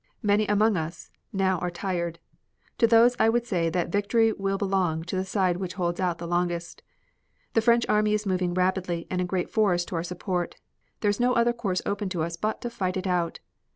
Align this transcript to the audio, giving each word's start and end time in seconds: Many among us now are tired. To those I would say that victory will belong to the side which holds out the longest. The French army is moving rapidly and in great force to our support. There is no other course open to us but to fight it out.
Many 0.23 0.47
among 0.47 0.77
us 0.77 1.11
now 1.31 1.59
are 1.59 1.69
tired. 1.69 2.17
To 2.79 2.87
those 2.87 3.15
I 3.19 3.29
would 3.29 3.45
say 3.45 3.69
that 3.69 3.91
victory 3.91 4.33
will 4.33 4.57
belong 4.57 5.03
to 5.03 5.15
the 5.15 5.23
side 5.23 5.57
which 5.57 5.75
holds 5.75 5.99
out 5.99 6.17
the 6.17 6.25
longest. 6.27 6.81
The 7.53 7.61
French 7.61 7.85
army 7.87 8.15
is 8.15 8.25
moving 8.25 8.55
rapidly 8.55 9.05
and 9.11 9.21
in 9.21 9.27
great 9.27 9.51
force 9.51 9.85
to 9.85 9.95
our 9.95 10.03
support. 10.03 10.55
There 11.01 11.09
is 11.11 11.19
no 11.19 11.33
other 11.35 11.53
course 11.53 11.83
open 11.85 12.09
to 12.09 12.23
us 12.23 12.35
but 12.35 12.61
to 12.61 12.71
fight 12.71 12.97
it 12.97 13.05
out. 13.05 13.41